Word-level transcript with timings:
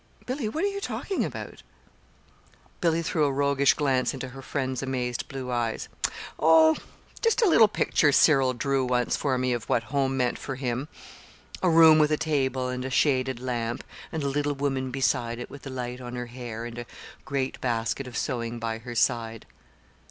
"Billy, 0.25 0.49
what 0.49 0.63
are 0.63 0.67
you 0.67 0.81
talking 0.81 1.23
about?" 1.23 1.61
Billy 2.79 3.03
threw 3.03 3.23
a 3.25 3.31
roguish 3.31 3.75
glance 3.75 4.15
into 4.15 4.29
her 4.29 4.41
friend's 4.41 4.81
amazed 4.81 5.27
blue 5.27 5.51
eyes. 5.51 5.89
"Oh, 6.39 6.75
just 7.21 7.43
a 7.43 7.47
little 7.47 7.67
picture 7.67 8.11
Cyril 8.11 8.55
drew 8.55 8.83
once 8.83 9.15
for 9.15 9.37
me 9.37 9.53
of 9.53 9.69
what 9.69 9.83
home 9.93 10.17
meant 10.17 10.39
for 10.39 10.55
him: 10.55 10.87
a 11.61 11.69
room 11.69 11.99
with 11.99 12.11
a 12.11 12.17
table 12.17 12.67
and 12.67 12.83
a 12.83 12.89
shaded 12.89 13.39
lamp, 13.39 13.83
and 14.11 14.23
a 14.23 14.27
little 14.27 14.55
woman 14.55 14.89
beside 14.89 15.37
it 15.37 15.51
with 15.51 15.61
the 15.61 15.69
light 15.69 16.01
on 16.01 16.15
her 16.15 16.25
hair 16.25 16.65
and 16.65 16.79
a 16.79 16.87
great 17.23 17.61
basket 17.61 18.07
of 18.07 18.17
sewing 18.17 18.57
by 18.57 18.79
her 18.79 18.95
side." 18.95 19.45